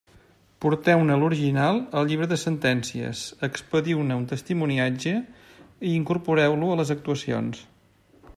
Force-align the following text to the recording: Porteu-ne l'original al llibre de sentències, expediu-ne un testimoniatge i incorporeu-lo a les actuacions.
Porteu-ne 0.63 1.17
l'original 1.23 1.81
al 2.01 2.09
llibre 2.11 2.27
de 2.31 2.39
sentències, 2.45 3.21
expediu-ne 3.49 4.19
un 4.23 4.27
testimoniatge 4.33 5.15
i 5.91 5.95
incorporeu-lo 5.99 6.73
a 6.77 6.81
les 6.83 6.99
actuacions. 6.99 7.63